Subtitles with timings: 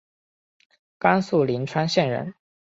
[0.97, 2.33] 甘肃灵川县人。